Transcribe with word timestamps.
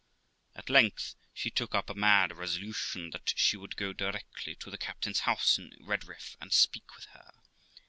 At 0.55 0.67
length 0.71 1.13
she 1.31 1.51
took 1.51 1.75
up 1.75 1.87
a 1.87 1.93
mad 1.93 2.35
resolution 2.35 3.11
that 3.11 3.33
she 3.35 3.55
would 3.55 3.75
go 3.75 3.93
directly 3.93 4.55
to 4.55 4.71
the 4.71 4.77
captain's 4.79 5.19
house 5.29 5.59
in 5.59 5.75
Redriff 5.79 6.35
and 6.41 6.51
speak 6.51 6.95
with 6.95 7.05
her. 7.13 7.29